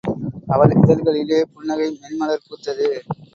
அவள் 0.47 0.73
இதழ்களிலே 0.77 1.39
புன்னகை 1.53 1.87
மென்மலர் 2.01 2.45
பூத்தது. 2.47 2.89